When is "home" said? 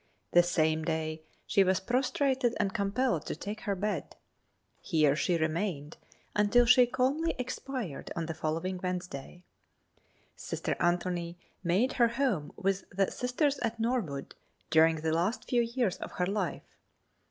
12.07-12.51